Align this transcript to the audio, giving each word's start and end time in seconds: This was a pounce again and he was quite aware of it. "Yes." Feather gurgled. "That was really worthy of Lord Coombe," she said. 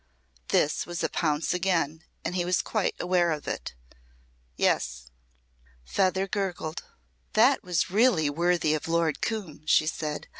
This 0.47 0.87
was 0.87 1.03
a 1.03 1.09
pounce 1.09 1.53
again 1.53 2.03
and 2.25 2.33
he 2.35 2.43
was 2.43 2.63
quite 2.63 2.95
aware 2.99 3.29
of 3.31 3.47
it. 3.47 3.75
"Yes." 4.55 5.11
Feather 5.85 6.25
gurgled. 6.27 6.81
"That 7.33 7.63
was 7.63 7.91
really 7.91 8.27
worthy 8.27 8.73
of 8.73 8.87
Lord 8.87 9.21
Coombe," 9.21 9.61
she 9.67 9.85
said. 9.85 10.27